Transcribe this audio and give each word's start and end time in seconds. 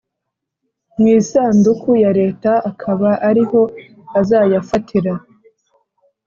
mu 0.99 1.05
isanduku 1.19 1.89
ya 2.03 2.11
Leta 2.19 2.51
akaba 2.69 3.09
ari 3.29 3.43
ho 3.49 3.61
azayafatira 4.19 5.13